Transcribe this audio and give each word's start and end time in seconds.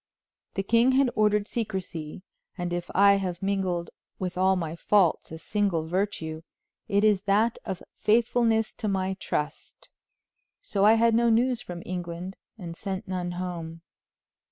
The 0.55 0.63
king 0.63 0.93
had 0.93 1.11
ordered 1.13 1.47
secrecy, 1.47 2.23
and 2.57 2.73
if 2.73 2.89
I 2.95 3.17
have 3.17 3.43
mingled 3.43 3.91
with 4.17 4.35
all 4.35 4.55
my 4.55 4.75
faults 4.75 5.31
a 5.31 5.37
single 5.37 5.85
virtue 5.85 6.41
it 6.87 7.03
is 7.03 7.21
that 7.29 7.59
of 7.65 7.83
faithfulness 7.99 8.73
to 8.79 8.87
my 8.87 9.13
trust. 9.19 9.89
So 10.59 10.85
I 10.85 10.93
had 10.95 11.13
no 11.13 11.29
news 11.29 11.61
from 11.61 11.83
England 11.85 12.35
and 12.57 12.75
sent 12.75 13.07
none 13.07 13.33
home. 13.33 13.81